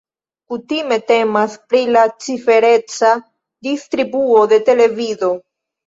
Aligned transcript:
Kutime 0.53 0.97
temas 1.11 1.59
pri 1.67 1.83
la 1.97 2.07
cifereca 2.29 3.13
distribuo 3.71 4.45
de 4.57 4.65
televido. 4.73 5.37